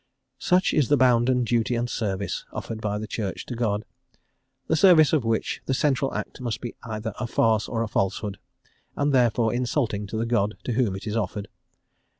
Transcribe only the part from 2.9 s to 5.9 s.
the Church to God, the service of which the